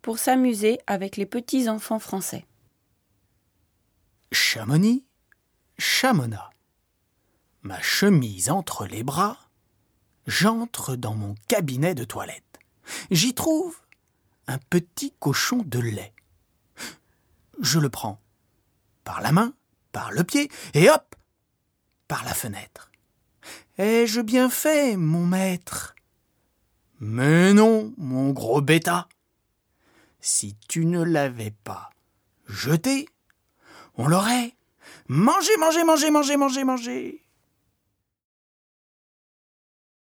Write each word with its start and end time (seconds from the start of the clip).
pour 0.00 0.18
s'amuser 0.18 0.78
avec 0.86 1.16
les 1.16 1.26
petits 1.26 1.68
enfants 1.68 1.98
français. 1.98 2.46
Chamonix, 4.32 5.04
Chamona. 5.78 6.50
Ma 7.62 7.80
chemise 7.82 8.50
entre 8.50 8.86
les 8.86 9.02
bras, 9.02 9.38
j'entre 10.26 10.96
dans 10.96 11.14
mon 11.14 11.34
cabinet 11.48 11.94
de 11.94 12.04
toilette. 12.04 12.58
J'y 13.10 13.34
trouve 13.34 13.76
un 14.46 14.58
petit 14.58 15.12
cochon 15.18 15.62
de 15.66 15.80
lait. 15.80 16.14
Je 17.60 17.78
le 17.78 17.90
prends 17.90 18.20
par 19.04 19.20
la 19.20 19.32
main, 19.32 19.52
par 19.92 20.12
le 20.12 20.24
pied, 20.24 20.50
et 20.74 20.88
hop, 20.90 21.14
par 22.08 22.24
la 22.24 22.34
fenêtre. 22.34 22.90
Ai-je 23.78 24.20
bien 24.20 24.48
fait, 24.48 24.96
mon 24.96 25.26
maître? 25.26 25.94
Mais 27.00 27.52
non, 27.52 27.92
mon 27.98 28.30
gros 28.30 28.60
bêta. 28.60 29.08
Si 30.28 30.56
tu 30.68 30.86
ne 30.86 31.04
l'avais 31.04 31.52
pas 31.52 31.90
jeté, 32.48 33.08
on 33.94 34.08
l'aurait 34.08 34.54
mangé, 35.06 35.56
mangé, 35.56 35.84
mangé, 35.84 36.10
mangé, 36.10 36.36
mangé, 36.36 36.64
mangé. 36.64 37.25